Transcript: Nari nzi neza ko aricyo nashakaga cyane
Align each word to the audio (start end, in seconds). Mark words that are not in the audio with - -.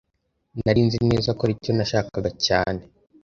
Nari 0.63 0.81
nzi 0.87 0.99
neza 1.11 1.29
ko 1.37 1.41
aricyo 1.45 1.71
nashakaga 1.77 2.29
cyane 2.45 2.81